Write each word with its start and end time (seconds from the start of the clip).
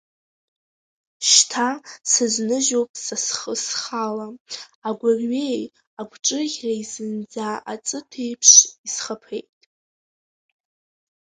Шьҭа 1.29 1.69
сазныжьуп 2.11 2.91
са 3.03 3.15
схы 3.25 3.53
схала, 3.65 4.27
агәырҩеи 4.87 5.61
агәҿыӷьреи 5.99 6.81
зынӡа 6.91 7.49
аҵыҭәеиԥш 7.71 8.51
исхаԥеит… 8.87 9.49